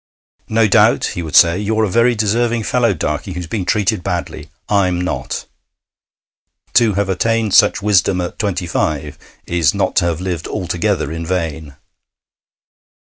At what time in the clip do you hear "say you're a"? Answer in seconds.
1.35-1.87